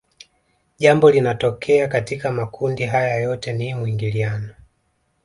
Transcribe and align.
Jambo 0.77 1.11
linalotokea 1.11 1.87
katika 1.87 2.31
makundi 2.31 2.85
haya 2.85 3.15
yote 3.15 3.53
ni 3.53 3.73
mwingiliano 3.75 4.49